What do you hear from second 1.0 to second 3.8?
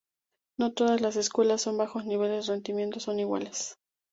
escuelas con bajos niveles de rendimiento son iguales.